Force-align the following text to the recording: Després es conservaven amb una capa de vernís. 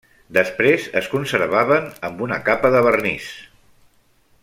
Després 0.37 0.87
es 1.01 1.09
conservaven 1.11 1.85
amb 2.09 2.25
una 2.29 2.41
capa 2.51 2.73
de 2.77 2.83
vernís. 2.91 3.29